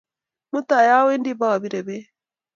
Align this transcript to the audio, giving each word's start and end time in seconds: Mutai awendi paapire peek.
Mutai 0.51 0.87
awendi 0.97 1.31
paapire 1.39 1.79
peek. 1.87 2.05